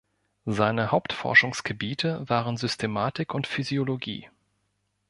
Seine 0.47 0.89
Hauptforschungsgebiete 0.89 2.27
waren 2.27 2.57
Systematik 2.57 3.35
und 3.35 3.45
Physiologie. 3.45 4.31